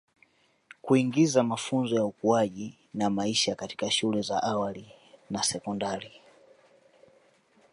[0.81, 4.91] Kuingiza mafunzo ya ukuaji na maisha katika shule za awali
[5.29, 6.11] na sekondari